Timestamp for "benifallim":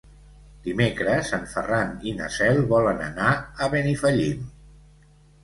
3.77-4.51